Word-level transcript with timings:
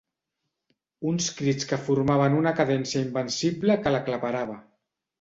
Uns 1.11 1.27
crits 1.41 1.69
que 1.73 1.79
formaven 1.91 2.39
una 2.39 2.57
cadència 2.63 3.05
invencible 3.09 3.81
que 3.85 3.97
l'aclaparava. 3.99 4.63